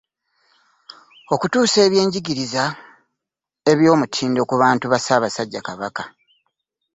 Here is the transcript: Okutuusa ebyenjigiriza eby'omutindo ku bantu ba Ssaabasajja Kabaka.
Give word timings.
Okutuusa 1.33 1.77
ebyenjigiriza 1.87 2.63
eby'omutindo 3.71 4.41
ku 4.49 4.55
bantu 4.63 4.85
ba 4.91 4.99
Ssaabasajja 4.99 5.61
Kabaka. 5.67 6.03